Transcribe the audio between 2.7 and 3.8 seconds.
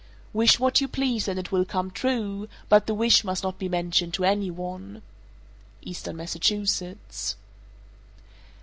the wish must not be